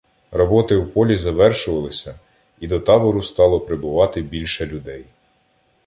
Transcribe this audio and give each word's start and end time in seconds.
Роботи 0.31 0.75
в 0.77 0.93
полі 0.93 1.17
завершувалися, 1.17 2.19
і 2.59 2.67
до 2.67 2.79
табору 2.79 3.21
стало 3.23 3.59
прибувати 3.59 4.21
більше 4.21 4.65
людей. 4.65 5.05